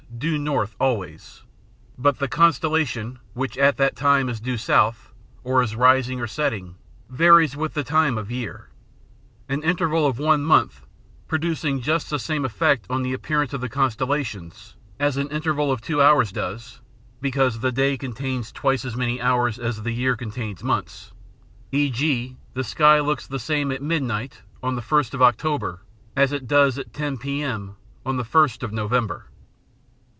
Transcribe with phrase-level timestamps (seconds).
[0.17, 1.41] due north always,
[1.97, 5.09] but the constellation which at that time is due south
[5.43, 6.75] or is rising or setting
[7.09, 8.69] varies with the time of year;
[9.49, 10.85] an interval of one month
[11.27, 15.81] producing just the same effect on the appearance of the constellations as an interval of
[15.81, 16.81] two hours does
[17.19, 21.13] (because the day contains twice as many hours as the year contains months),
[21.71, 22.37] e.g.
[22.53, 25.81] the sky looks the same at midnight on the 1st of October
[26.15, 27.75] as it does at 10 p.m.
[28.05, 29.25] on the 1st of November.